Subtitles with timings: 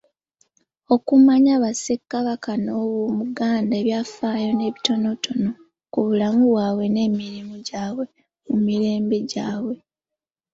[0.95, 2.87] Okumanya Bassekabaka b'omu
[3.19, 5.49] Buganda n'ebyafaayo ebitonotono
[5.91, 8.05] ku bulamu bwabwe n'emirimu gyabwe
[8.47, 9.75] mu mirembe gyabwe.